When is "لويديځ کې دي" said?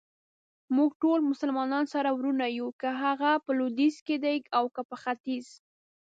3.57-4.37